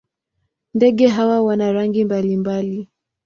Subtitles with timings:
[0.73, 2.89] Ndege hawa wana rangi mbalimbali.